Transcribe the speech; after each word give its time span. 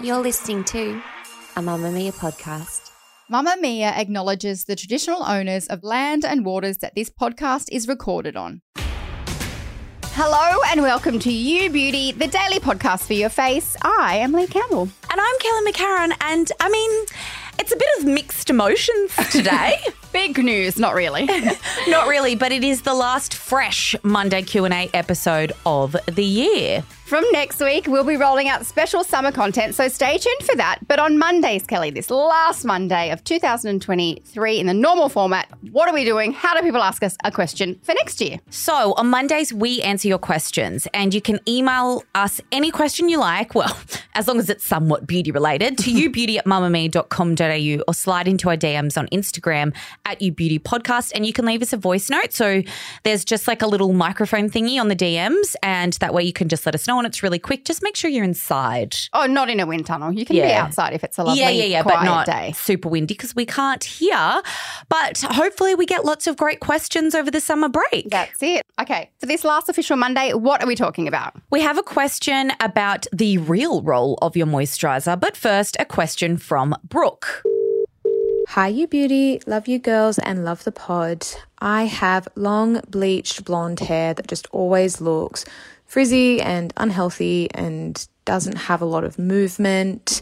You're 0.00 0.20
listening 0.22 0.64
to 0.64 1.02
a 1.56 1.60
Mamamia 1.60 2.14
podcast. 2.14 2.90
Mamamia 3.30 3.92
acknowledges 3.94 4.64
the 4.64 4.74
traditional 4.74 5.22
owners 5.22 5.66
of 5.66 5.84
land 5.84 6.24
and 6.24 6.46
waters 6.46 6.78
that 6.78 6.94
this 6.94 7.10
podcast 7.10 7.68
is 7.70 7.86
recorded 7.86 8.36
on. 8.36 8.62
Hello 10.12 10.60
and 10.68 10.80
welcome 10.80 11.18
to 11.18 11.30
You 11.30 11.68
Beauty, 11.68 12.12
the 12.12 12.26
daily 12.26 12.58
podcast 12.58 13.06
for 13.06 13.12
your 13.12 13.28
face. 13.28 13.76
I 13.82 14.16
am 14.16 14.32
Leigh 14.32 14.46
Campbell. 14.46 14.88
And 15.10 15.20
I'm 15.20 15.38
Kelly 15.40 15.72
McCarren, 15.72 16.16
and 16.22 16.50
I 16.60 16.70
mean, 16.70 17.06
it's 17.58 17.72
a 17.72 17.76
bit 17.76 17.88
of 17.98 18.06
mixed 18.06 18.48
emotions 18.48 19.14
today. 19.30 19.78
Big 20.10 20.38
news, 20.38 20.78
not 20.78 20.94
really. 20.94 21.26
Not 21.88 22.06
really, 22.06 22.34
but 22.34 22.50
it 22.52 22.64
is 22.64 22.82
the 22.82 22.94
last 22.94 23.34
fresh 23.34 23.94
Monday 24.02 24.42
Q&A 24.42 24.88
episode 24.94 25.52
of 25.66 25.96
the 26.06 26.24
year. 26.24 26.84
From 27.04 27.22
next 27.32 27.60
week, 27.60 27.86
we'll 27.86 28.02
be 28.02 28.16
rolling 28.16 28.48
out 28.48 28.64
special 28.64 29.04
summer 29.04 29.30
content, 29.30 29.74
so 29.74 29.88
stay 29.88 30.16
tuned 30.16 30.42
for 30.42 30.56
that. 30.56 30.78
But 30.88 30.98
on 30.98 31.18
Mondays, 31.18 31.66
Kelly, 31.66 31.90
this 31.90 32.08
last 32.08 32.64
Monday 32.64 33.10
of 33.10 33.22
2023 33.24 34.58
in 34.58 34.66
the 34.66 34.72
normal 34.72 35.10
format, 35.10 35.46
what 35.70 35.86
are 35.86 35.92
we 35.92 36.06
doing? 36.06 36.32
How 36.32 36.54
do 36.54 36.62
people 36.62 36.80
ask 36.82 37.02
us 37.02 37.14
a 37.22 37.30
question 37.30 37.78
for 37.82 37.94
next 37.94 38.22
year? 38.22 38.38
So 38.48 38.94
on 38.94 39.08
Mondays, 39.08 39.52
we 39.52 39.82
answer 39.82 40.08
your 40.08 40.18
questions, 40.18 40.88
and 40.94 41.12
you 41.12 41.20
can 41.20 41.40
email 41.46 42.02
us 42.14 42.40
any 42.50 42.70
question 42.70 43.08
you 43.10 43.18
like. 43.18 43.54
Well, 43.64 43.76
as 44.14 44.26
long 44.26 44.38
as 44.38 44.50
it's 44.50 44.66
somewhat 44.66 45.06
beauty 45.06 45.30
related, 45.30 45.78
to 45.78 45.90
youbeauty 45.92 46.38
at 46.38 46.46
mamamia.com.au 46.46 47.84
or 47.86 47.94
slide 47.94 48.26
into 48.26 48.48
our 48.48 48.56
DMs 48.56 48.96
on 48.98 49.06
Instagram 49.08 49.74
at 50.06 50.20
You 50.22 50.32
Beauty 50.32 50.58
Podcast, 50.58 51.12
and 51.14 51.24
you 51.26 51.32
can 51.32 51.44
leave 51.44 51.62
us 51.62 51.72
a 51.72 51.76
voice 51.76 52.08
note. 52.10 52.32
So 52.32 52.62
there's 53.04 53.24
just 53.24 53.46
like 53.46 53.62
a 53.62 53.66
little 53.66 53.92
microphone 53.92 54.50
thingy 54.50 54.80
on 54.80 54.88
the 54.88 54.96
DMs, 54.96 55.54
and 55.62 55.92
that 55.94 56.12
way 56.14 56.24
you 56.24 56.32
can 56.32 56.48
just 56.48 56.64
let 56.66 56.74
us 56.74 56.88
know, 56.88 56.93
and 56.98 57.06
it's 57.06 57.22
really 57.22 57.38
quick. 57.38 57.64
Just 57.64 57.82
make 57.82 57.96
sure 57.96 58.10
you're 58.10 58.24
inside. 58.24 58.96
Oh, 59.12 59.26
not 59.26 59.50
in 59.50 59.60
a 59.60 59.66
wind 59.66 59.86
tunnel. 59.86 60.12
You 60.12 60.24
can 60.24 60.36
be 60.36 60.42
outside 60.42 60.92
if 60.92 61.04
it's 61.04 61.18
a 61.18 61.24
lovely, 61.24 61.40
yeah, 61.40 61.50
yeah, 61.50 61.64
yeah, 61.64 61.82
quiet 61.82 61.98
but 61.98 62.04
not 62.04 62.26
day. 62.26 62.52
super 62.56 62.88
windy 62.88 63.14
because 63.14 63.34
we 63.34 63.46
can't 63.46 63.82
hear. 63.82 64.42
But 64.88 65.22
hopefully, 65.22 65.74
we 65.74 65.86
get 65.86 66.04
lots 66.04 66.26
of 66.26 66.36
great 66.36 66.60
questions 66.60 67.14
over 67.14 67.30
the 67.30 67.40
summer 67.40 67.68
break. 67.68 68.10
That's 68.10 68.42
it. 68.42 68.62
Okay, 68.80 69.10
for 69.18 69.26
this 69.26 69.44
last 69.44 69.68
official 69.68 69.96
Monday, 69.96 70.32
what 70.32 70.62
are 70.62 70.66
we 70.66 70.74
talking 70.74 71.08
about? 71.08 71.34
We 71.50 71.60
have 71.60 71.78
a 71.78 71.82
question 71.82 72.52
about 72.60 73.06
the 73.12 73.38
real 73.38 73.82
role 73.82 74.18
of 74.22 74.36
your 74.36 74.46
moisturizer, 74.46 75.18
but 75.18 75.36
first, 75.36 75.76
a 75.78 75.84
question 75.84 76.36
from 76.36 76.74
Brooke. 76.84 77.42
Hi, 78.48 78.68
you 78.68 78.86
beauty. 78.86 79.40
Love 79.46 79.66
you 79.68 79.78
girls 79.78 80.18
and 80.18 80.44
love 80.44 80.64
the 80.64 80.70
pod. 80.70 81.26
I 81.58 81.84
have 81.84 82.28
long 82.36 82.80
bleached 82.88 83.44
blonde 83.44 83.80
hair 83.80 84.14
that 84.14 84.28
just 84.28 84.46
always 84.52 85.00
looks 85.00 85.44
frizzy 85.86 86.40
and 86.40 86.72
unhealthy 86.76 87.48
and 87.52 88.06
doesn't 88.24 88.56
have 88.56 88.82
a 88.82 88.84
lot 88.84 89.02
of 89.02 89.18
movement. 89.18 90.20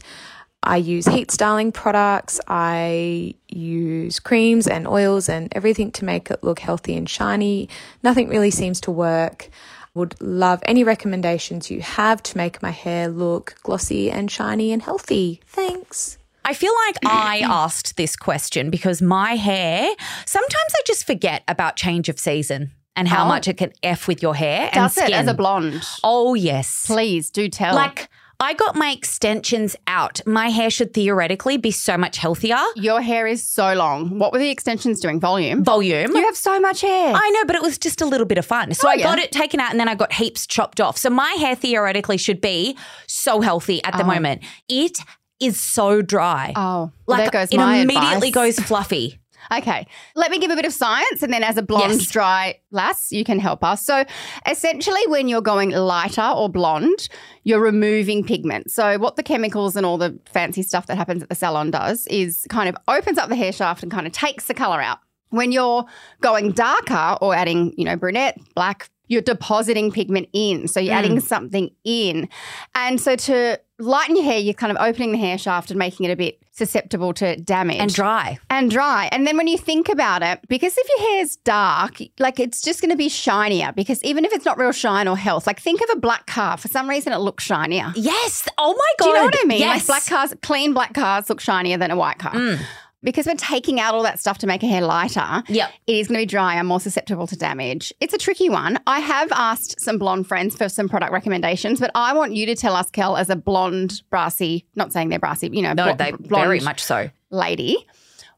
I 0.62 0.76
use 0.76 1.04
heat 1.06 1.32
styling 1.32 1.72
products. 1.72 2.40
I 2.46 3.34
use 3.48 4.20
creams 4.20 4.68
and 4.68 4.86
oils 4.86 5.28
and 5.28 5.52
everything 5.52 5.90
to 5.92 6.04
make 6.04 6.30
it 6.30 6.44
look 6.44 6.60
healthy 6.60 6.96
and 6.96 7.10
shiny. 7.10 7.68
Nothing 8.02 8.28
really 8.28 8.52
seems 8.52 8.80
to 8.82 8.92
work. 8.92 9.50
Would 9.94 10.18
love 10.22 10.62
any 10.64 10.84
recommendations 10.84 11.70
you 11.70 11.82
have 11.82 12.22
to 12.22 12.36
make 12.36 12.62
my 12.62 12.70
hair 12.70 13.08
look 13.08 13.56
glossy 13.62 14.10
and 14.10 14.30
shiny 14.30 14.72
and 14.72 14.80
healthy. 14.80 15.40
Thanks. 15.46 16.18
I 16.44 16.54
feel 16.54 16.72
like 16.86 16.96
I 17.06 17.40
asked 17.44 17.96
this 17.96 18.16
question 18.16 18.70
because 18.70 19.00
my 19.00 19.34
hair, 19.36 19.88
sometimes 20.26 20.72
I 20.74 20.80
just 20.86 21.06
forget 21.06 21.42
about 21.48 21.76
change 21.76 22.08
of 22.08 22.18
season 22.18 22.72
and 22.96 23.08
how 23.08 23.24
Oh. 23.24 23.28
much 23.28 23.48
it 23.48 23.56
can 23.58 23.72
F 23.82 24.08
with 24.08 24.22
your 24.22 24.34
hair 24.34 24.62
and 24.64 24.74
Does 24.74 24.92
skin. 24.94 25.06
it 25.06 25.12
as 25.12 25.26
a 25.28 25.34
blonde? 25.34 25.82
Oh, 26.04 26.34
yes. 26.34 26.84
Please 26.86 27.30
do 27.30 27.48
tell. 27.48 27.74
Like, 27.74 28.08
I 28.40 28.54
got 28.54 28.74
my 28.74 28.90
extensions 28.90 29.76
out. 29.86 30.20
My 30.26 30.48
hair 30.48 30.68
should 30.68 30.92
theoretically 30.92 31.58
be 31.58 31.70
so 31.70 31.96
much 31.96 32.18
healthier. 32.18 32.58
your 32.74 33.00
hair 33.00 33.28
is 33.28 33.40
so 33.42 33.72
long. 33.74 34.18
What 34.18 34.32
were 34.32 34.40
the 34.40 34.50
extensions 34.50 34.98
doing? 35.00 35.20
Volume. 35.20 35.62
Volume. 35.62 36.10
You 36.16 36.24
have 36.24 36.36
so 36.36 36.58
much 36.58 36.80
hair. 36.80 37.12
I 37.14 37.30
know, 37.30 37.44
but 37.46 37.54
it 37.54 37.62
was 37.62 37.78
just 37.78 38.00
a 38.00 38.04
little 38.04 38.26
bit 38.26 38.38
of 38.38 38.44
fun. 38.44 38.74
So 38.74 38.88
Oh, 38.88 38.90
I 38.90 38.94
yeah. 38.94 39.04
got 39.04 39.20
it 39.20 39.30
taken 39.30 39.60
out 39.60 39.70
and 39.70 39.78
then 39.78 39.88
I 39.88 39.94
got 39.94 40.12
heaps 40.14 40.44
chopped 40.46 40.80
off. 40.80 40.98
So 40.98 41.08
my 41.08 41.30
hair 41.38 41.54
theoretically 41.54 42.16
should 42.18 42.40
be 42.40 42.76
so 43.06 43.40
healthy 43.42 43.82
at 43.84 43.92
the 43.92 44.00
uh-huh. 44.00 44.14
moment. 44.14 44.42
It 44.68 44.98
is 45.42 45.60
so 45.60 46.02
dry. 46.02 46.52
oh, 46.56 46.90
there 47.08 47.30
goes 47.30 47.48
it 47.50 47.54
immediately 47.60 48.28
advice. 48.28 48.32
goes 48.32 48.58
fluffy. 48.60 49.18
Okay, 49.52 49.88
let 50.14 50.30
me 50.30 50.38
give 50.38 50.52
a 50.52 50.54
bit 50.56 50.64
of 50.64 50.72
science, 50.72 51.20
and 51.20 51.32
then 51.32 51.42
as 51.42 51.56
a 51.56 51.62
blonde, 51.62 51.94
Yes. 52.00 52.06
dry 52.12 52.60
lass, 52.70 53.10
you 53.10 53.24
can 53.24 53.40
help 53.40 53.64
us. 53.64 53.84
So, 53.84 54.04
essentially, 54.48 55.00
when 55.08 55.26
you're 55.26 55.42
going 55.42 55.70
lighter 55.70 56.22
or 56.34 56.48
blonde, 56.48 57.08
you're 57.42 57.60
removing 57.60 58.24
pigment. 58.24 58.70
So, 58.70 58.98
what 58.98 59.16
the 59.16 59.22
chemicals 59.24 59.74
and 59.74 59.84
all 59.84 59.98
the 59.98 60.16
fancy 60.30 60.62
stuff 60.62 60.86
that 60.86 60.96
happens 60.96 61.24
at 61.24 61.28
the 61.28 61.34
salon 61.34 61.72
does 61.72 62.06
is 62.06 62.46
kind 62.50 62.68
of 62.68 62.76
opens 62.86 63.18
up 63.18 63.28
the 63.28 63.36
hair 63.36 63.52
shaft 63.52 63.82
and 63.82 63.90
kind 63.90 64.06
of 64.06 64.12
takes 64.12 64.46
the 64.46 64.54
color 64.54 64.80
out. 64.80 64.98
When 65.30 65.50
you're 65.50 65.86
going 66.20 66.52
darker 66.52 67.18
or 67.20 67.34
adding, 67.34 67.74
you 67.76 67.84
know, 67.84 67.96
brunette, 67.96 68.38
black, 68.54 68.90
you're 69.12 69.20
depositing 69.20 69.92
pigment 69.92 70.28
in. 70.32 70.66
So 70.66 70.80
you're 70.80 70.94
adding 70.94 71.20
something 71.20 71.70
in. 71.84 72.28
And 72.74 72.98
so 72.98 73.14
to 73.14 73.60
lighten 73.78 74.16
your 74.16 74.24
hair, 74.24 74.38
you're 74.38 74.54
kind 74.54 74.70
of 74.70 74.78
opening 74.80 75.12
the 75.12 75.18
hair 75.18 75.36
shaft 75.36 75.70
and 75.70 75.78
making 75.78 76.06
it 76.06 76.12
a 76.12 76.16
bit 76.16 76.38
susceptible 76.54 77.12
to 77.14 77.36
damage 77.36 77.78
and 77.78 77.92
dry. 77.92 78.38
and 78.48 78.70
dry. 78.70 79.08
And 79.12 79.26
then 79.26 79.36
when 79.36 79.48
you 79.48 79.58
think 79.58 79.88
about 79.88 80.22
it, 80.22 80.40
because 80.48 80.76
if 80.76 80.88
your 80.88 81.10
hair's 81.10 81.36
dark, 81.36 81.98
like 82.18 82.40
it's 82.40 82.62
just 82.62 82.80
going 82.80 82.90
to 82.90 82.96
be 82.96 83.08
shinier. 83.08 83.72
Because 83.72 84.02
even 84.02 84.24
if 84.24 84.32
it's 84.32 84.44
not 84.44 84.58
real 84.58 84.72
shine 84.72 85.08
or 85.08 85.16
health, 85.16 85.46
like 85.46 85.60
think 85.60 85.82
of 85.82 85.88
a 85.92 85.96
black 85.98 86.26
car. 86.26 86.56
For 86.56 86.68
some 86.68 86.88
reason, 86.88 87.12
it 87.12 87.18
looks 87.18 87.44
shinier. 87.44 87.92
Yes. 87.96 88.48
Oh 88.56 88.72
my 88.72 88.92
God. 88.98 89.04
Do 89.04 89.10
you 89.10 89.14
know 89.14 89.24
what 89.24 89.36
I 89.42 89.44
mean? 89.44 89.60
Yes. 89.60 89.88
Like 89.88 90.06
black 90.06 90.06
cars, 90.06 90.34
clean 90.42 90.72
black 90.72 90.94
cars 90.94 91.28
look 91.28 91.40
shinier 91.40 91.76
than 91.76 91.90
a 91.90 91.96
white 91.96 92.18
car. 92.18 92.32
Mm. 92.32 92.60
Because 93.04 93.26
we're 93.26 93.34
taking 93.34 93.80
out 93.80 93.94
all 93.94 94.02
that 94.04 94.20
stuff 94.20 94.38
to 94.38 94.46
make 94.46 94.62
a 94.62 94.66
hair 94.66 94.80
lighter, 94.80 95.42
Yep. 95.48 95.70
it 95.88 95.92
is 95.96 96.06
going 96.08 96.18
to 96.20 96.22
be 96.22 96.26
drier, 96.26 96.62
more 96.62 96.78
susceptible 96.80 97.26
to 97.26 97.36
damage. 97.36 97.92
It's 98.00 98.14
a 98.14 98.18
tricky 98.18 98.48
one. 98.48 98.78
I 98.86 99.00
have 99.00 99.32
asked 99.32 99.80
some 99.80 99.98
blonde 99.98 100.28
friends 100.28 100.54
for 100.56 100.68
some 100.68 100.88
product 100.88 101.12
recommendations, 101.12 101.80
but 101.80 101.90
I 101.94 102.12
want 102.14 102.34
you 102.34 102.46
to 102.46 102.54
tell 102.54 102.76
us, 102.76 102.90
Kel, 102.90 103.16
as 103.16 103.28
a 103.28 103.36
blonde, 103.36 104.02
brassy, 104.10 104.66
not 104.76 104.92
saying 104.92 105.08
they're 105.08 105.18
brassy, 105.18 105.50
you 105.52 105.62
know, 105.62 105.72
No, 105.72 105.86
blo- 105.86 105.94
they 105.96 106.10
blonde 106.12 106.28
very 106.46 106.60
much 106.60 106.82
so. 106.82 107.10
lady. 107.30 107.76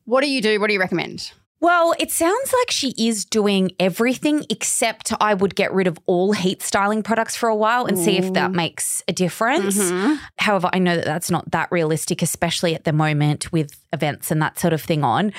What 0.06 0.22
do 0.22 0.30
you 0.30 0.41
do? 0.41 0.58
What 0.60 0.69
do 0.69 0.72
you 0.74 0.80
recommend? 0.80 1.32
Well, 1.64 1.94
it 1.98 2.10
sounds 2.10 2.52
like 2.52 2.70
she 2.70 2.92
is 2.98 3.25
doing 3.25 3.72
everything 3.80 4.44
except 4.50 5.14
I 5.19 5.32
would 5.32 5.54
get 5.54 5.72
rid 5.72 5.86
of 5.86 5.98
all 6.04 6.32
heat 6.34 6.60
styling 6.60 7.02
products 7.02 7.36
for 7.36 7.48
a 7.48 7.56
while 7.56 7.86
and 7.86 7.98
see 7.98 8.19
if 8.19 8.34
that 8.34 8.52
makes 8.52 9.02
a 9.08 9.14
difference. 9.14 9.78
Mm-hmm. 9.78 10.16
However, 10.36 10.69
I 10.74 10.78
know 10.78 10.94
that 10.94 11.06
that's 11.06 11.30
not 11.30 11.53
that 11.53 11.72
realistic, 11.72 12.20
especially 12.20 12.74
at 12.74 12.84
the 12.84 12.92
moment 12.92 13.50
with 13.50 13.82
events 13.94 14.30
and 14.30 14.42
that 14.42 14.58
sort 14.58 14.74
of 14.74 14.82
thing 14.82 15.03
on. 15.03 15.32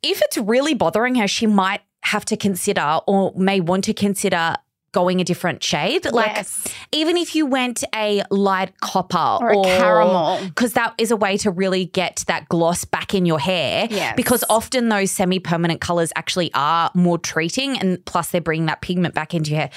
If 0.00 0.22
it's 0.22 0.38
really 0.38 0.74
bothering 0.74 1.16
her, 1.16 1.26
she 1.26 1.48
might 1.48 1.80
have 2.02 2.24
to 2.26 2.36
consider 2.36 3.00
or 3.08 3.32
may 3.34 3.58
want 3.58 3.82
to 3.84 3.94
consider 3.94 4.54
going 4.94 5.20
a 5.20 5.24
different 5.24 5.62
shade. 5.62 6.06
Like 6.10 6.34
Yes. 6.36 6.66
even 6.92 7.18
if 7.18 7.34
you 7.34 7.44
went 7.44 7.84
a 7.94 8.22
light 8.30 8.80
copper 8.80 9.18
Or 9.44 9.50
a 9.52 9.62
caramel. 9.64 10.40
because 10.46 10.72
that 10.72 10.94
is 10.96 11.10
a 11.10 11.16
way 11.16 11.36
to 11.38 11.50
really 11.50 11.84
get 11.86 12.24
that 12.28 12.48
gloss 12.48 12.86
back 12.86 13.12
in 13.14 13.26
your 13.26 13.38
hair. 13.38 13.86
Yes. 13.90 14.14
Because 14.16 14.42
often 14.48 14.88
those 14.88 15.10
semi 15.10 15.38
permanent 15.40 15.80
colors 15.82 16.10
actually 16.16 16.50
are 16.54 16.90
more 16.94 17.18
treating, 17.18 17.76
and 17.78 18.02
plus 18.06 18.30
they're 18.30 18.40
bringing 18.40 18.66
that 18.66 18.80
pigment 18.80 19.14
back 19.14 19.34
into 19.34 19.50
your 19.50 19.60
hair. 19.60 19.70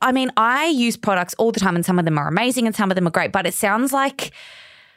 I 0.00 0.12
mean, 0.12 0.30
I 0.38 0.66
use 0.68 0.96
products 0.96 1.34
all 1.34 1.52
the 1.52 1.60
time, 1.60 1.76
and 1.76 1.84
some 1.84 1.98
of 1.98 2.04
them 2.06 2.16
are 2.16 2.28
amazing 2.28 2.66
and 2.66 2.74
some 2.74 2.90
of 2.90 2.94
them 2.94 3.06
are 3.06 3.10
great, 3.10 3.32
but 3.32 3.46
it 3.46 3.54
sounds 3.54 3.92
like 3.92 4.30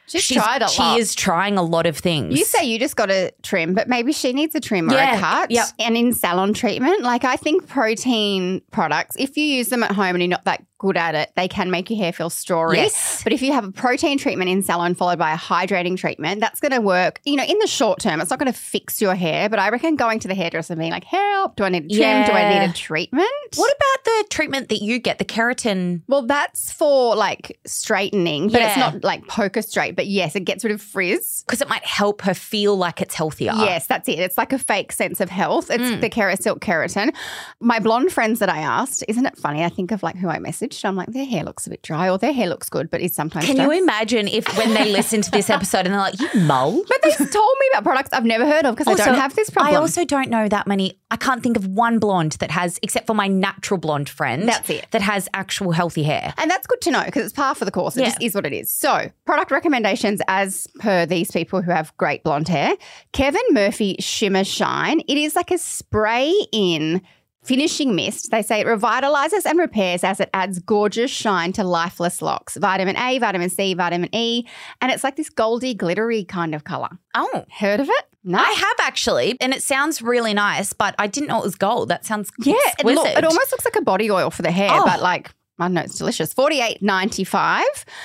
She's, 0.06 0.22
she's, 0.22 0.36
tried 0.36 0.62
a 0.62 0.68
she 0.68 0.82
lot. 0.82 0.98
is 0.98 1.14
trying 1.14 1.56
a 1.56 1.62
lot 1.62 1.86
of 1.86 1.96
things. 1.96 2.38
You 2.38 2.44
say 2.44 2.64
you 2.64 2.78
just 2.78 2.94
got 2.96 3.10
a 3.10 3.32
trim, 3.42 3.72
but 3.74 3.88
maybe 3.88 4.12
she 4.12 4.32
needs 4.32 4.54
a 4.54 4.60
trim 4.60 4.90
or 4.90 4.94
Yeah, 4.94 5.16
a 5.16 5.20
cut. 5.20 5.50
yep. 5.50 5.66
And 5.78 5.96
in 5.96 6.12
salon 6.12 6.52
treatment, 6.52 7.00
like 7.02 7.24
I 7.24 7.36
think 7.36 7.66
protein 7.68 8.60
products, 8.70 9.16
if 9.18 9.36
you 9.36 9.44
use 9.44 9.68
them 9.68 9.82
at 9.82 9.92
home 9.92 10.08
and 10.14 10.18
you're 10.18 10.28
not 10.28 10.44
that 10.44 10.62
good 10.84 10.98
at 10.98 11.14
it, 11.14 11.32
they 11.34 11.48
can 11.48 11.70
make 11.70 11.88
your 11.88 11.98
hair 11.98 12.12
feel 12.12 12.28
strawy. 12.28 12.76
Yes. 12.76 13.22
But 13.24 13.32
if 13.32 13.40
you 13.40 13.52
have 13.54 13.64
a 13.64 13.72
protein 13.72 14.18
treatment 14.18 14.50
in 14.50 14.62
salon 14.62 14.94
followed 14.94 15.18
by 15.18 15.32
a 15.32 15.36
hydrating 15.38 15.96
treatment, 15.96 16.42
that's 16.42 16.60
going 16.60 16.72
to 16.72 16.80
work. 16.82 17.20
You 17.24 17.36
know, 17.36 17.44
in 17.44 17.58
the 17.58 17.66
short 17.66 18.00
term, 18.00 18.20
it's 18.20 18.28
not 18.28 18.38
going 18.38 18.52
to 18.52 18.58
fix 18.58 19.00
your 19.00 19.14
hair, 19.14 19.48
but 19.48 19.58
I 19.58 19.70
reckon 19.70 19.96
going 19.96 20.18
to 20.20 20.28
the 20.28 20.34
hairdresser 20.34 20.74
and 20.74 20.80
being 20.80 20.92
like, 20.92 21.04
help, 21.04 21.56
do 21.56 21.64
I 21.64 21.70
need 21.70 21.86
a 21.86 21.88
trim? 21.88 22.26
Do 22.26 22.32
I 22.32 22.58
need 22.58 22.68
a 22.70 22.72
treatment? 22.74 23.28
What 23.54 23.74
about 23.74 24.04
the 24.04 24.24
treatment 24.28 24.68
that 24.68 24.82
you 24.82 24.98
get, 24.98 25.18
the 25.18 25.24
keratin? 25.24 26.02
Well, 26.06 26.26
that's 26.26 26.70
for 26.70 27.16
like 27.16 27.58
straightening, 27.66 28.48
but 28.50 28.60
it's 28.60 28.76
not 28.76 29.02
like 29.02 29.26
poker 29.26 29.62
straight. 29.62 29.96
But 29.96 30.06
yes, 30.06 30.36
it 30.36 30.40
gets 30.40 30.64
rid 30.64 30.72
of 30.74 30.82
frizz. 30.82 31.44
Because 31.46 31.62
it 31.62 31.68
might 31.70 31.84
help 31.84 32.20
her 32.22 32.34
feel 32.34 32.76
like 32.76 33.00
it's 33.00 33.14
healthier. 33.14 33.52
Yes, 33.56 33.86
that's 33.86 34.08
it. 34.08 34.18
It's 34.18 34.36
like 34.36 34.52
a 34.52 34.58
fake 34.58 34.92
sense 34.92 35.20
of 35.20 35.30
health. 35.30 35.70
It's 35.70 35.82
Mm. 35.84 36.00
the 36.00 36.10
Kerasilk 36.10 36.58
Keratin. 36.60 37.14
My 37.60 37.78
blonde 37.78 38.10
friends 38.12 38.38
that 38.40 38.48
I 38.48 38.58
asked, 38.58 39.04
isn't 39.08 39.24
it 39.24 39.36
funny? 39.38 39.62
I 39.64 39.68
think 39.68 39.92
of 39.92 40.02
like 40.02 40.16
who 40.16 40.28
I 40.28 40.38
I'm 40.84 40.96
like, 40.96 41.08
their 41.08 41.24
hair 41.26 41.44
looks 41.44 41.66
a 41.66 41.70
bit 41.70 41.82
dry 41.82 42.08
or 42.08 42.18
their 42.18 42.32
hair 42.32 42.48
looks 42.48 42.68
good, 42.68 42.90
but 42.90 43.00
it's 43.00 43.14
sometimes 43.14 43.44
Can 43.46 43.56
you 43.56 43.70
imagine 43.70 44.26
if 44.28 44.46
when 44.56 44.72
they 44.74 44.90
listen 44.90 45.20
to 45.22 45.30
this 45.30 45.50
episode 45.56 45.80
and 45.86 45.88
they're 45.94 46.00
like, 46.00 46.18
you 46.20 46.28
mole? 46.40 46.82
But 46.88 46.98
they've 47.02 47.16
told 47.30 47.56
me 47.60 47.66
about 47.72 47.84
products 47.84 48.10
I've 48.12 48.24
never 48.24 48.46
heard 48.46 48.64
of 48.66 48.76
because 48.76 48.88
I 48.88 49.04
don't 49.04 49.18
have 49.18 49.34
this 49.36 49.50
problem. 49.50 49.74
I 49.74 49.78
also 49.78 50.04
don't 50.04 50.30
know 50.30 50.48
that 50.48 50.66
many. 50.66 50.98
I 51.10 51.16
can't 51.16 51.42
think 51.42 51.56
of 51.56 51.66
one 51.68 51.98
blonde 51.98 52.32
that 52.40 52.50
has, 52.50 52.78
except 52.82 53.06
for 53.06 53.14
my 53.14 53.28
natural 53.28 53.78
blonde 53.78 54.08
friend. 54.08 54.48
That's 54.48 54.68
it. 54.70 54.86
That 54.90 55.02
has 55.02 55.28
actual 55.34 55.72
healthy 55.72 56.02
hair. 56.02 56.34
And 56.38 56.50
that's 56.50 56.66
good 56.66 56.80
to 56.82 56.90
know 56.90 57.04
because 57.04 57.24
it's 57.24 57.32
par 57.32 57.54
for 57.54 57.64
the 57.64 57.70
course. 57.70 57.96
It 57.96 58.00
Yeah. 58.00 58.06
just 58.06 58.22
is 58.22 58.34
what 58.34 58.46
it 58.46 58.52
is. 58.52 58.70
So, 58.70 59.10
product 59.26 59.50
recommendations 59.50 60.20
as 60.28 60.66
per 60.80 61.06
these 61.06 61.30
people 61.30 61.62
who 61.62 61.70
have 61.70 61.96
great 61.98 62.22
blonde 62.24 62.48
hair. 62.48 62.74
Kevin 63.12 63.42
Murphy 63.50 63.96
Shimmer 64.00 64.44
Shine. 64.44 65.00
It 65.06 65.16
is 65.18 65.36
like 65.36 65.50
a 65.50 65.58
spray 65.58 66.32
in 66.52 67.02
finishing 67.44 67.94
mist. 67.94 68.30
They 68.30 68.42
say 68.42 68.60
it 68.60 68.66
revitalizes 68.66 69.44
and 69.46 69.58
repairs 69.58 70.02
as 70.02 70.18
it 70.20 70.30
adds 70.34 70.58
gorgeous 70.58 71.10
shine 71.10 71.52
to 71.52 71.64
lifeless 71.64 72.20
locks. 72.22 72.56
Vitamin 72.56 72.96
A, 72.96 73.18
vitamin 73.18 73.50
C, 73.50 73.74
vitamin 73.74 74.08
E. 74.14 74.46
And 74.80 74.90
it's 74.90 75.04
like 75.04 75.16
this 75.16 75.30
goldy, 75.30 75.74
glittery 75.74 76.24
kind 76.24 76.54
of 76.54 76.64
color. 76.64 76.90
Oh. 77.14 77.44
Heard 77.58 77.80
of 77.80 77.88
it? 77.88 78.04
No. 78.24 78.38
I 78.38 78.50
have 78.52 78.86
actually, 78.86 79.36
and 79.40 79.52
it 79.52 79.62
sounds 79.62 80.00
really 80.00 80.32
nice, 80.32 80.72
but 80.72 80.94
I 80.98 81.06
didn't 81.06 81.28
know 81.28 81.38
it 81.40 81.44
was 81.44 81.56
gold. 81.56 81.90
That 81.90 82.06
sounds 82.06 82.30
Yeah, 82.40 82.54
it, 82.78 82.86
look, 82.86 83.06
it 83.06 83.22
almost 83.24 83.52
looks 83.52 83.66
like 83.66 83.76
a 83.76 83.82
body 83.82 84.10
oil 84.10 84.30
for 84.30 84.40
the 84.40 84.50
hair, 84.50 84.70
Oh. 84.72 84.84
but 84.86 85.02
like, 85.02 85.30
I 85.58 85.68
know, 85.68 85.82
it's 85.82 85.96
delicious. 85.96 86.32
Forty 86.32 86.60
eight 86.60 86.82
ninety 86.82 87.24
five. 87.24 87.64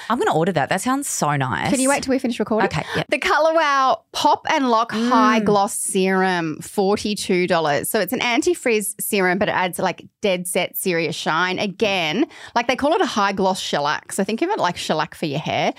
I'm 0.10 0.18
going 0.18 0.28
to 0.28 0.34
order 0.34 0.52
that. 0.52 0.70
That 0.70 0.82
sounds 0.82 1.08
so 1.08 1.36
nice. 1.36 1.72
Can 1.72 1.80
you 1.80 1.90
wait 1.90 2.04
till 2.04 2.12
we 2.12 2.20
finish 2.20 2.40
recording? 2.40 2.68
Okay, 2.68 2.84
yeah. 2.96 3.04
The 3.10 3.18
Color 3.18 3.56
Wow 3.56 4.04
Pop 4.12 4.46
and 4.52 4.70
Lock 4.70 4.92
mm. 4.92 5.10
High 5.10 5.40
Gloss 5.40 5.74
Serum, 5.74 6.58
$42. 6.62 7.88
So 7.88 8.00
it's 8.00 8.14
an 8.14 8.22
anti-frizz 8.22 8.96
serum, 9.00 9.40
but 9.40 9.50
it 9.50 9.54
adds 9.54 9.80
like 9.80 10.06
dead 10.22 10.48
set 10.48 10.78
serious 10.78 11.16
shine. 11.16 11.58
Again, 11.60 12.28
like 12.56 12.68
they 12.68 12.76
call 12.76 12.94
it 12.94 13.02
a 13.02 13.06
high 13.06 13.32
gloss 13.32 13.60
shellac. 13.60 14.12
So 14.12 14.24
think 14.24 14.42
of 14.42 14.50
it 14.50 14.60
like 14.60 14.78
shellac 14.78 15.16
for 15.16 15.26
your 15.26 15.40
hair. 15.40 15.74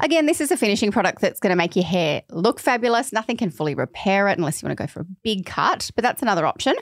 Again, 0.00 0.26
this 0.26 0.40
is 0.40 0.50
a 0.50 0.56
finishing 0.56 0.92
product 0.92 1.20
that's 1.20 1.40
going 1.40 1.50
to 1.50 1.56
make 1.56 1.74
your 1.74 1.84
hair 1.84 2.22
look 2.30 2.60
fabulous. 2.60 3.12
Nothing 3.12 3.36
can 3.36 3.50
fully 3.50 3.74
repair 3.74 4.28
it 4.28 4.38
unless 4.38 4.62
you 4.62 4.66
want 4.66 4.78
to 4.78 4.82
go 4.82 4.86
for 4.86 5.00
a 5.00 5.06
big 5.22 5.46
cut, 5.46 5.90
but 5.94 6.02
that's 6.02 6.22
another 6.22 6.46
option. 6.46 6.74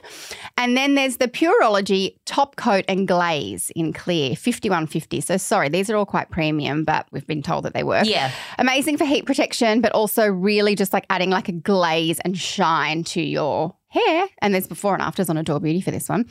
And 0.57 0.77
then 0.77 0.95
there's 0.95 1.17
the 1.17 1.27
Pureology 1.27 2.17
Top 2.25 2.55
Coat 2.55 2.85
and 2.87 3.07
Glaze 3.07 3.71
in 3.75 3.93
clear, 3.93 4.34
5150. 4.35 5.21
So 5.21 5.37
sorry, 5.37 5.69
these 5.69 5.89
are 5.89 5.95
all 5.95 6.05
quite 6.05 6.29
premium, 6.29 6.83
but 6.83 7.07
we've 7.11 7.25
been 7.27 7.41
told 7.41 7.65
that 7.65 7.73
they 7.73 7.83
work. 7.83 8.05
Yeah. 8.05 8.31
Amazing 8.59 8.97
for 8.97 9.05
heat 9.05 9.25
protection, 9.25 9.81
but 9.81 9.91
also 9.93 10.27
really 10.27 10.75
just 10.75 10.93
like 10.93 11.05
adding 11.09 11.29
like 11.29 11.49
a 11.49 11.53
glaze 11.53 12.19
and 12.19 12.37
shine 12.37 13.03
to 13.05 13.21
your 13.21 13.75
hair. 13.87 14.27
And 14.41 14.53
there's 14.53 14.67
before 14.67 14.93
and 14.93 15.01
afters 15.01 15.29
on 15.29 15.37
Adore 15.37 15.59
Beauty 15.59 15.81
for 15.81 15.91
this 15.91 16.09
one. 16.09 16.25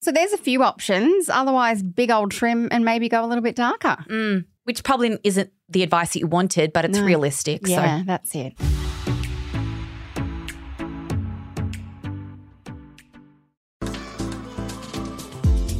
So 0.00 0.12
there's 0.12 0.32
a 0.32 0.38
few 0.38 0.62
options. 0.62 1.28
Otherwise, 1.28 1.82
big 1.82 2.10
old 2.10 2.30
trim 2.30 2.68
and 2.70 2.84
maybe 2.84 3.08
go 3.08 3.24
a 3.24 3.26
little 3.26 3.42
bit 3.42 3.56
darker. 3.56 3.96
Mm, 4.08 4.44
which 4.64 4.84
probably 4.84 5.18
isn't 5.24 5.50
the 5.68 5.82
advice 5.82 6.12
that 6.12 6.20
you 6.20 6.26
wanted, 6.26 6.72
but 6.72 6.84
it's 6.84 6.98
No. 6.98 7.04
realistic. 7.04 7.62
Yeah, 7.66 7.98
So 8.00 8.04
that's 8.06 8.34
it. 8.34 8.54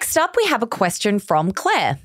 Next 0.00 0.16
up, 0.16 0.34
we 0.34 0.46
have 0.46 0.62
a 0.62 0.66
question 0.66 1.18
from 1.18 1.52
Claire. 1.52 1.98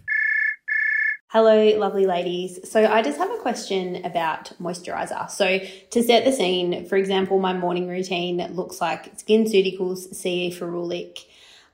Hello, 1.27 1.77
lovely 1.77 2.05
ladies. 2.05 2.59
So, 2.69 2.85
I 2.85 3.01
just 3.01 3.17
have 3.17 3.31
a 3.31 3.37
question 3.37 4.03
about 4.03 4.51
moisturizer. 4.61 5.29
So, 5.29 5.59
to 5.91 6.03
set 6.03 6.25
the 6.25 6.33
scene, 6.33 6.85
for 6.87 6.97
example, 6.97 7.39
my 7.39 7.53
morning 7.53 7.87
routine 7.87 8.45
looks 8.53 8.81
like 8.81 9.17
SkinCeuticals 9.17 10.13
CE 10.13 10.53
Ferulic, 10.53 11.19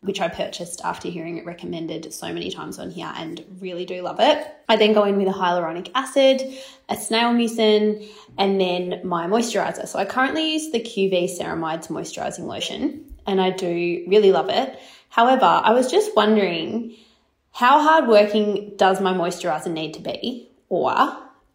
which 0.01 0.21
I 0.21 0.27
purchased 0.27 0.81
after 0.85 1.07
hearing 1.07 1.37
it 1.39 1.45
recommended 1.47 2.13
so 2.13 2.31
many 2.31 2.51
times 2.51 2.77
on 2.77 2.91
here 2.91 3.11
and 3.15 3.43
really 3.59 3.85
do 3.85 4.03
love 4.03 4.19
it. 4.19 4.45
I 4.69 4.75
then 4.75 4.93
go 4.93 5.05
in 5.05 5.17
with 5.17 5.27
a 5.27 5.31
hyaluronic 5.31 5.89
acid, 5.95 6.43
a 6.87 6.97
snail 6.97 7.33
mucin, 7.33 8.07
and 8.37 8.61
then 8.61 9.01
my 9.03 9.25
moisturizer. 9.25 9.87
So, 9.87 9.97
I 9.97 10.05
currently 10.05 10.53
use 10.53 10.69
the 10.69 10.81
QV 10.81 11.35
Ceramides 11.35 11.87
moisturizing 11.87 12.45
lotion 12.45 13.11
and 13.25 13.41
I 13.41 13.49
do 13.49 14.03
really 14.07 14.31
love 14.31 14.49
it. 14.49 14.79
However, 15.11 15.45
I 15.45 15.73
was 15.73 15.91
just 15.91 16.15
wondering 16.15 16.95
how 17.51 17.81
hard 17.81 18.07
working 18.07 18.73
does 18.77 19.01
my 19.01 19.13
moisturizer 19.13 19.71
need 19.71 19.93
to 19.95 19.99
be? 19.99 20.49
Or 20.69 20.95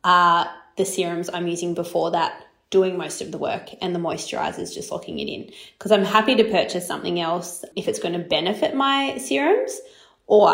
are 0.04 0.50
the 0.76 0.84
serums 0.84 1.30
I'm 1.32 1.48
using 1.48 1.72
before 1.74 2.10
that 2.10 2.44
doing 2.68 2.98
most 2.98 3.22
of 3.22 3.32
the 3.32 3.38
work 3.38 3.70
and 3.80 3.94
the 3.94 3.98
moisturizer 3.98 4.58
is 4.58 4.74
just 4.74 4.90
locking 4.90 5.18
it 5.18 5.28
in? 5.28 5.50
Because 5.78 5.90
I'm 5.90 6.04
happy 6.04 6.34
to 6.34 6.44
purchase 6.44 6.86
something 6.86 7.18
else 7.18 7.64
if 7.74 7.88
it's 7.88 7.98
going 7.98 8.12
to 8.12 8.20
benefit 8.20 8.74
my 8.74 9.16
serums, 9.16 9.80
or 10.26 10.50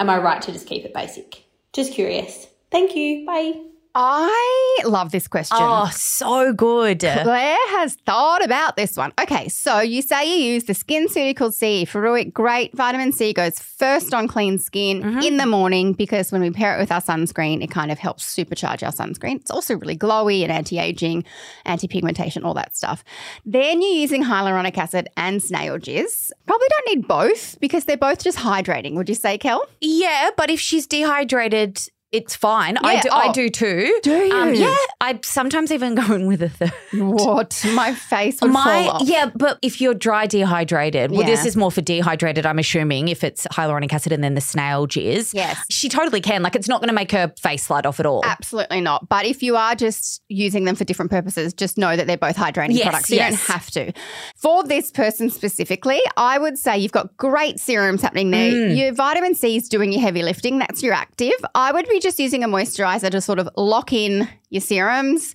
am 0.00 0.08
I 0.08 0.16
right 0.16 0.40
to 0.42 0.52
just 0.52 0.66
keep 0.66 0.86
it 0.86 0.94
basic? 0.94 1.44
Just 1.74 1.92
curious. 1.92 2.46
Thank 2.70 2.96
you. 2.96 3.26
Bye. 3.26 3.67
I 3.94 4.80
love 4.84 5.10
this 5.10 5.26
question. 5.28 5.56
Oh, 5.60 5.90
so 5.92 6.52
good. 6.52 7.00
Claire 7.00 7.56
has 7.78 7.94
thought 8.06 8.44
about 8.44 8.76
this 8.76 8.96
one. 8.96 9.12
Okay, 9.20 9.48
so 9.48 9.80
you 9.80 10.02
say 10.02 10.24
you 10.38 10.52
use 10.54 10.64
the 10.64 10.74
skin 10.74 11.06
SkinCeuticals 11.08 11.54
C 11.54 11.84
Ferulic. 11.86 12.32
Great. 12.32 12.74
Vitamin 12.76 13.12
C 13.12 13.32
goes 13.32 13.58
first 13.58 14.14
on 14.14 14.28
clean 14.28 14.58
skin 14.58 14.98
Mm-hmm. 15.02 15.20
in 15.20 15.36
the 15.36 15.46
morning 15.46 15.92
because 15.92 16.32
when 16.32 16.40
we 16.40 16.50
pair 16.50 16.76
it 16.76 16.80
with 16.80 16.90
our 16.92 17.00
sunscreen, 17.00 17.62
it 17.62 17.70
kind 17.70 17.90
of 17.90 17.98
helps 17.98 18.24
supercharge 18.34 18.82
our 18.82 18.92
sunscreen. 18.92 19.36
It's 19.36 19.50
also 19.50 19.76
really 19.76 19.96
glowy 19.96 20.42
and 20.42 20.50
anti 20.52 20.78
aging, 20.78 21.24
anti 21.64 21.88
pigmentation, 21.88 22.44
all 22.44 22.54
that 22.54 22.76
stuff. 22.76 23.04
Then 23.44 23.80
you're 23.82 23.90
using 23.92 24.24
hyaluronic 24.24 24.76
acid 24.76 25.08
and 25.16 25.42
snail 25.42 25.78
jizz. 25.78 26.30
Probably 26.46 26.66
don't 26.70 26.96
need 26.96 27.08
both 27.08 27.58
because 27.60 27.84
they're 27.84 27.96
both 27.96 28.22
just 28.22 28.38
hydrating. 28.38 28.94
Would 28.94 29.08
you 29.08 29.14
say, 29.14 29.38
Kel? 29.38 29.64
Yeah, 29.80 30.30
but 30.36 30.50
if 30.50 30.60
she's 30.60 30.86
dehydrated, 30.86 31.80
it's 32.10 32.34
fine. 32.34 32.76
I 32.78 32.94
Yeah, 32.94 33.02
do. 33.02 33.08
I 33.12 33.26
oh. 33.28 33.32
do 33.32 33.48
too. 33.50 34.00
Do 34.02 34.10
you? 34.16 34.34
Um, 34.34 34.54
yeah, 34.54 34.74
I 35.00 35.18
sometimes 35.22 35.70
even 35.70 35.94
go 35.94 36.14
in 36.14 36.26
with 36.26 36.42
a 36.42 36.48
third. 36.48 36.72
What? 36.94 37.64
My 37.74 37.94
face 37.94 38.40
would 38.40 38.52
fall 38.52 38.88
off. 38.90 39.02
yeah, 39.04 39.30
but 39.34 39.58
if 39.62 39.80
you're 39.80 39.94
dry 39.94 40.26
dehydrated, 40.26 41.10
well, 41.10 41.24
this 41.26 41.44
is 41.44 41.56
more 41.56 41.70
for 41.70 41.80
dehydrated. 41.82 42.46
I'm 42.46 42.58
assuming 42.58 43.08
if 43.08 43.22
it's 43.22 43.46
hyaluronic 43.48 43.92
acid 43.92 44.12
and 44.12 44.24
then 44.24 44.34
the 44.34 44.40
snail 44.40 44.86
jizz. 44.86 45.34
Yes. 45.34 45.62
she 45.70 45.88
totally 45.88 46.20
can. 46.20 46.42
Like, 46.42 46.54
it's 46.56 46.68
not 46.68 46.80
going 46.80 46.88
to 46.88 46.94
make 46.94 47.12
her 47.12 47.32
face 47.40 47.64
slide 47.64 47.84
off 47.86 48.00
at 48.00 48.06
all. 48.06 48.22
Absolutely 48.24 48.80
not. 48.80 49.08
But 49.08 49.26
if 49.26 49.42
you 49.42 49.56
are 49.56 49.74
just 49.74 50.22
using 50.28 50.64
them 50.64 50.76
for 50.76 50.84
different 50.84 51.10
purposes, 51.10 51.52
just 51.52 51.76
know 51.76 51.94
that 51.96 52.06
they're 52.06 52.16
both 52.16 52.36
hydrating 52.36 52.72
Yes, 52.72 52.82
products. 52.84 53.10
You 53.10 53.16
yes. 53.16 53.30
don't 53.46 53.54
have 53.54 53.70
to. 53.72 53.92
For 54.36 54.64
this 54.64 54.90
person 54.90 55.30
specifically, 55.30 56.00
I 56.16 56.38
would 56.38 56.56
say 56.58 56.78
you've 56.78 56.92
got 56.92 57.16
great 57.16 57.60
serums 57.60 58.00
happening 58.02 58.30
there. 58.30 58.52
Mm. 58.52 58.76
Your 58.78 58.92
vitamin 58.92 59.34
C 59.34 59.56
is 59.56 59.68
doing 59.68 59.92
your 59.92 60.00
heavy 60.00 60.22
lifting. 60.22 60.58
That's 60.58 60.82
your 60.82 60.94
active. 60.94 61.34
I 61.54 61.72
would 61.72 61.88
be 61.88 61.97
just 62.00 62.18
using 62.18 62.44
a 62.44 62.48
moisturizer 62.48 63.10
to 63.10 63.20
sort 63.20 63.38
of 63.38 63.48
lock 63.56 63.92
in 63.92 64.28
your 64.50 64.60
serums. 64.60 65.34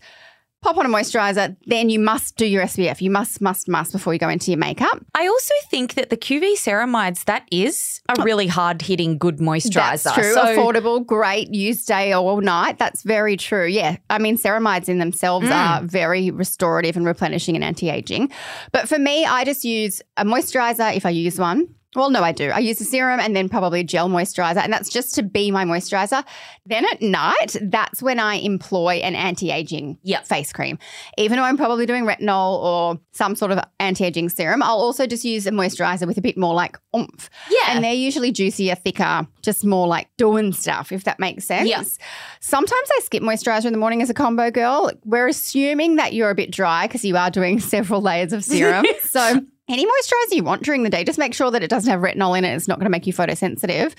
Pop 0.61 0.77
on 0.77 0.85
a 0.85 0.89
moisturizer, 0.89 1.57
then 1.65 1.89
you 1.89 1.99
must 1.99 2.37
do 2.37 2.45
your 2.45 2.63
SPF. 2.63 3.01
You 3.01 3.11
must, 3.11 3.41
must, 3.41 3.67
must 3.67 3.91
before 3.91 4.13
you 4.13 4.19
go 4.19 4.29
into 4.29 4.49
your 4.49 4.57
makeup. 4.57 4.97
I 5.13 5.27
also 5.27 5.53
think 5.69 5.95
that 5.95 6.09
the 6.09 6.15
QV 6.15 6.53
ceramides 6.53 7.25
that 7.25 7.45
is 7.51 7.99
a 8.07 8.23
really 8.23 8.47
hard 8.47 8.81
hitting 8.81 9.17
good 9.17 9.39
moisturizer. 9.39 10.03
That's 10.03 10.13
true. 10.13 10.33
So- 10.33 10.41
Affordable, 10.55 11.05
great, 11.05 11.53
use 11.53 11.83
day 11.83 12.13
or 12.13 12.41
night. 12.41 12.77
That's 12.79 13.03
very 13.03 13.35
true. 13.35 13.65
Yeah. 13.67 13.97
I 14.09 14.19
mean, 14.19 14.37
ceramides 14.37 14.87
in 14.87 14.99
themselves 14.99 15.47
Mm. 15.49 15.51
are 15.51 15.83
very 15.83 16.31
restorative 16.31 16.95
and 16.95 17.05
replenishing 17.05 17.55
and 17.55 17.63
anti 17.65 17.89
aging. 17.89 18.31
But 18.71 18.87
for 18.87 18.97
me, 18.97 19.25
I 19.25 19.43
just 19.43 19.65
use 19.65 20.01
a 20.15 20.23
moisturizer 20.23 20.95
if 20.95 21.05
I 21.05 21.09
use 21.09 21.37
one. 21.37 21.67
Well, 21.95 22.09
no, 22.09 22.21
I 22.23 22.31
do. 22.31 22.49
I 22.49 22.59
use 22.59 22.79
a 22.81 22.85
serum 22.85 23.19
and 23.19 23.35
then 23.35 23.49
probably 23.49 23.81
a 23.81 23.83
gel 23.83 24.09
moisturizer, 24.09 24.57
and 24.63 24.71
that's 24.73 24.89
just 24.89 25.13
to 25.15 25.23
be 25.23 25.51
my 25.51 25.63
moisturizer. 25.65 26.23
Then 26.65 26.85
at 26.91 27.01
night, 27.01 27.55
that's 27.61 28.01
when 28.01 28.19
I 28.19 28.35
employ 28.35 28.95
an 28.95 29.15
anti 29.15 29.51
aging 29.51 29.97
Yep. 30.03 30.25
face 30.25 30.51
cream. 30.53 30.79
Even 31.17 31.37
though 31.37 31.43
I'm 31.43 31.57
probably 31.57 31.85
doing 31.85 32.05
retinol 32.05 32.61
or 32.63 32.99
some 33.11 33.35
sort 33.35 33.51
of 33.51 33.59
anti 33.79 34.05
aging 34.05 34.29
serum, 34.29 34.63
I'll 34.63 34.77
also 34.77 35.05
just 35.05 35.23
use 35.23 35.45
a 35.45 35.51
moisturizer 35.51 36.07
with 36.07 36.17
a 36.17 36.21
bit 36.21 36.37
more 36.37 36.53
like 36.53 36.77
oomph. 36.95 37.29
Yeah. 37.49 37.71
And 37.75 37.83
they're 37.83 37.93
usually 37.93 38.31
juicier, 38.31 38.75
thicker, 38.75 39.27
just 39.41 39.65
more 39.65 39.87
like 39.87 40.07
doing 40.17 40.53
stuff, 40.53 40.91
if 40.91 41.03
that 41.03 41.19
makes 41.19 41.45
sense. 41.45 41.69
Yeah. 41.69 41.83
Sometimes 42.39 42.89
I 42.97 42.99
skip 43.03 43.23
moisturizer 43.23 43.65
in 43.65 43.73
the 43.73 43.79
morning 43.79 44.01
as 44.01 44.09
a 44.09 44.13
combo 44.13 44.49
girl. 44.51 44.91
We're 45.05 45.27
assuming 45.27 45.97
that 45.97 46.13
you're 46.13 46.29
a 46.29 46.35
bit 46.35 46.51
dry 46.51 46.87
because 46.87 47.05
you 47.05 47.15
are 47.17 47.29
doing 47.29 47.59
several 47.59 48.01
layers 48.01 48.33
of 48.33 48.43
serum. 48.43 48.85
so, 49.03 49.41
any 49.69 49.85
moisturizer 49.85 50.35
you 50.35 50.43
want 50.43 50.63
during 50.63 50.83
the 50.83 50.89
day, 50.89 51.03
just 51.03 51.17
make 51.17 51.33
sure 51.33 51.49
that 51.51 51.63
it 51.63 51.69
doesn't 51.69 51.89
have 51.89 52.01
retinol 52.01 52.37
in 52.37 52.43
it. 52.43 52.53
It's 52.53 52.67
not 52.67 52.79
going 52.79 52.85
to 52.85 52.91
make 52.91 53.07
you 53.07 53.13
photosensitive. 53.13 53.93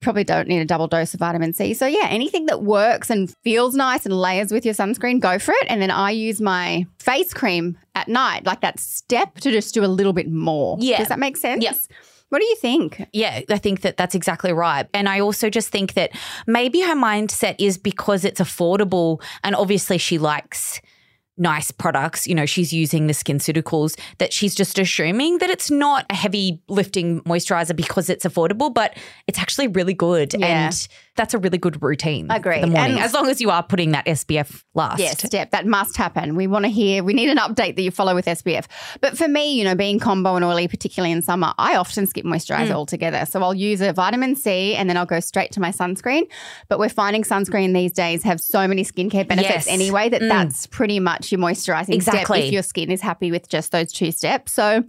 Probably 0.00 0.24
don't 0.24 0.48
need 0.48 0.60
a 0.60 0.64
double 0.64 0.88
dose 0.88 1.12
of 1.12 1.20
vitamin 1.20 1.52
C. 1.52 1.74
So, 1.74 1.86
yeah, 1.86 2.06
anything 2.08 2.46
that 2.46 2.62
works 2.62 3.10
and 3.10 3.32
feels 3.44 3.74
nice 3.74 4.06
and 4.06 4.18
layers 4.18 4.50
with 4.50 4.64
your 4.64 4.74
sunscreen, 4.74 5.20
go 5.20 5.38
for 5.38 5.52
it. 5.52 5.66
And 5.68 5.82
then 5.82 5.90
I 5.90 6.10
use 6.10 6.40
my 6.40 6.86
face 6.98 7.34
cream 7.34 7.78
at 7.94 8.08
night, 8.08 8.46
like 8.46 8.62
that 8.62 8.80
step 8.80 9.34
to 9.40 9.50
just 9.50 9.74
do 9.74 9.84
a 9.84 9.86
little 9.86 10.14
bit 10.14 10.30
more. 10.30 10.78
Yeah. 10.80 10.98
Does 10.98 11.08
that 11.08 11.18
make 11.18 11.36
sense? 11.36 11.62
Yep. 11.62 11.76
What 12.30 12.40
do 12.40 12.46
you 12.46 12.56
think? 12.56 13.06
Yeah, 13.12 13.42
I 13.50 13.58
think 13.58 13.82
that 13.82 13.98
that's 13.98 14.14
exactly 14.14 14.54
right. 14.54 14.88
And 14.94 15.06
I 15.06 15.20
also 15.20 15.50
just 15.50 15.68
think 15.68 15.92
that 15.92 16.12
maybe 16.46 16.80
her 16.80 16.96
mindset 16.96 17.56
is 17.58 17.76
because 17.76 18.24
it's 18.24 18.40
affordable 18.40 19.22
and 19.44 19.54
obviously 19.54 19.98
she 19.98 20.16
likes 20.16 20.80
nice 21.38 21.70
products, 21.70 22.26
you 22.26 22.34
know, 22.34 22.46
she's 22.46 22.72
using 22.72 23.06
the 23.06 23.12
SkinCeuticals, 23.12 23.98
that 24.18 24.32
she's 24.32 24.54
just 24.54 24.78
assuming 24.78 25.38
that 25.38 25.50
it's 25.50 25.70
not 25.70 26.04
a 26.10 26.14
heavy 26.14 26.60
lifting 26.68 27.20
moisturizer 27.22 27.74
because 27.74 28.10
it's 28.10 28.24
affordable, 28.24 28.72
but 28.72 28.96
it's 29.26 29.38
actually 29.38 29.68
really 29.68 29.94
good. 29.94 30.34
Yeah. 30.34 30.66
And 30.66 30.88
that's 31.14 31.34
a 31.34 31.38
really 31.38 31.58
good 31.58 31.82
routine. 31.82 32.26
Agree. 32.30 32.60
The 32.60 32.68
morning, 32.68 32.92
And- 32.96 33.00
as 33.04 33.12
long 33.12 33.28
as 33.28 33.40
you 33.40 33.50
are 33.50 33.62
putting 33.62 33.90
that 33.92 34.06
SPF 34.06 34.64
last. 34.74 34.98
Yes, 34.98 35.18
step. 35.22 35.50
That 35.50 35.66
must 35.66 35.96
happen. 35.96 36.36
We 36.36 36.46
want 36.46 36.64
to 36.64 36.70
hear, 36.70 37.04
we 37.04 37.12
need 37.12 37.28
an 37.28 37.36
update 37.36 37.76
that 37.76 37.82
you 37.82 37.90
follow 37.90 38.14
with 38.14 38.24
SPF. 38.26 38.64
But 39.02 39.18
for 39.18 39.28
me, 39.28 39.52
you 39.52 39.64
know, 39.64 39.74
being 39.74 39.98
combo 39.98 40.36
and 40.36 40.44
oily, 40.44 40.68
particularly 40.68 41.12
in 41.12 41.20
summer, 41.20 41.52
I 41.58 41.76
often 41.76 42.06
skip 42.06 42.24
moisturizer 42.24 42.68
Mm. 42.68 42.74
altogether. 42.74 43.26
So 43.26 43.42
I'll 43.42 43.52
use 43.54 43.82
a 43.82 43.92
vitamin 43.92 44.36
C 44.36 44.74
and 44.74 44.88
then 44.88 44.96
I'll 44.96 45.04
go 45.06 45.20
straight 45.20 45.52
to 45.52 45.60
my 45.60 45.70
sunscreen. 45.70 46.22
But 46.68 46.78
we're 46.78 46.88
finding 46.88 47.24
sunscreen 47.24 47.74
these 47.74 47.92
days 47.92 48.22
have 48.22 48.40
so 48.40 48.66
many 48.66 48.82
skincare 48.84 49.28
benefits 49.28 49.66
Yes. 49.66 49.68
anyway 49.68 50.08
that 50.08 50.22
Mm. 50.22 50.28
that's 50.30 50.66
pretty 50.66 50.98
much 50.98 51.30
your 51.30 51.40
moisturizing 51.40 52.00
step 52.02 52.28
if 52.30 52.52
your 52.52 52.62
skin 52.62 52.90
is 52.90 53.02
happy 53.02 53.30
with 53.30 53.48
just 53.50 53.70
those 53.72 53.92
two 53.92 54.12
steps. 54.12 54.52
So 54.52 54.84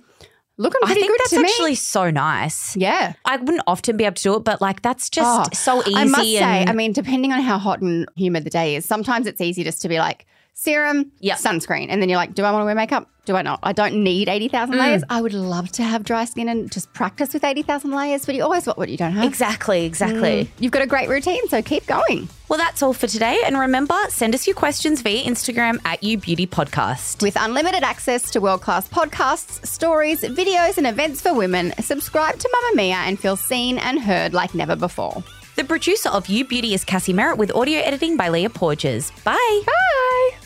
looking 0.58 0.80
I 0.84 0.94
think 0.94 1.08
good 1.08 1.18
that's 1.20 1.30
to 1.32 1.40
me. 1.42 1.46
actually 1.50 1.76
so 1.76 2.10
nice. 2.12 2.76
Yeah. 2.78 3.14
I 3.26 3.38
wouldn't 3.38 3.64
often 3.68 3.98
be 3.98 4.04
able 4.06 4.16
to 4.16 4.24
do 4.24 4.36
it, 4.36 4.44
but 4.44 4.62
like 4.62 4.82
that's 4.82 5.10
just 5.10 5.52
Oh, 5.52 5.56
so 5.56 5.82
easy. 5.88 5.96
I 5.96 6.06
must 6.06 6.24
say, 6.24 6.38
and- 6.44 6.70
I 6.70 6.74
mean, 6.74 6.92
depending 6.94 7.32
on 7.32 7.42
how 7.42 7.58
hot 7.58 7.82
and 7.82 8.08
humid 8.16 8.44
the 8.44 8.50
day 8.50 8.76
is, 8.76 8.86
sometimes 8.86 9.28
it's 9.28 9.42
easy 9.42 9.64
just 9.64 9.82
to 9.82 9.90
be 9.90 9.98
like 10.00 10.26
serum, 10.54 11.12
Yep. 11.20 11.38
sunscreen, 11.40 11.88
and 11.90 12.02
then 12.02 12.10
you're 12.10 12.18
like, 12.18 12.34
do 12.36 12.44
I 12.44 12.52
want 12.52 12.62
to 12.62 12.66
wear 12.66 12.76
makeup? 12.76 13.10
Do 13.26 13.36
I 13.38 13.42
not? 13.42 13.60
I 13.64 13.72
don't 13.72 14.04
need 14.04 14.28
80,000 14.28 14.76
Mm. 14.76 14.80
layers. 14.80 15.04
I 15.10 15.22
would 15.22 15.34
love 15.34 15.72
to 15.74 15.84
have 15.84 16.04
dry 16.04 16.26
skin 16.26 16.50
and 16.50 16.70
just 16.70 16.92
practice 16.94 17.34
with 17.34 17.46
eighty 17.46 17.62
thousand 17.62 17.92
layers, 17.92 18.26
but 18.26 18.36
you 18.36 18.44
always 18.44 18.66
want 18.68 18.78
what 18.78 18.90
you 18.90 18.98
don't 18.98 19.14
have. 19.14 19.24
exactly, 19.24 19.86
exactly. 19.86 20.46
Mm. 20.46 20.48
You've 20.60 20.74
got 20.74 20.82
a 20.82 20.88
great 20.88 21.08
routine, 21.08 21.48
so 21.48 21.62
keep 21.62 21.86
going. 21.88 22.28
Well, 22.50 22.60
that's 22.60 22.84
all 22.84 22.92
for 22.94 23.08
today. 23.08 23.40
And 23.46 23.58
remember, 23.58 23.96
send 24.10 24.36
us 24.36 24.46
your 24.46 24.56
questions 24.58 25.02
via 25.02 25.24
Instagram 25.24 25.80
at 25.86 26.04
You 26.04 26.18
Beauty 26.18 26.46
Podcast. 26.46 27.22
With 27.22 27.38
unlimited 27.40 27.84
access 27.84 28.30
to 28.32 28.40
world 28.42 28.62
class 28.62 28.88
podcasts, 28.90 29.66
stories, 29.66 30.22
videos, 30.22 30.78
and 30.78 30.86
events 30.86 31.22
for 31.22 31.34
women, 31.34 31.74
subscribe 31.80 32.38
to 32.40 32.50
Mamamia 32.50 32.96
and 33.08 33.18
feel 33.18 33.38
seen 33.38 33.78
and 33.78 34.02
heard 34.02 34.34
like 34.34 34.54
never 34.54 34.76
before. 34.76 35.24
The 35.56 35.64
producer 35.64 36.10
of 36.10 36.28
You 36.28 36.44
Beauty 36.46 36.74
is 36.74 36.84
Cassie 36.84 37.14
Merritt 37.14 37.38
with 37.38 37.56
audio 37.56 37.80
editing 37.80 38.18
by 38.18 38.28
Leah 38.30 38.50
Porges. 38.50 39.12
Bye. 39.24 39.62
Bye. 39.66 40.43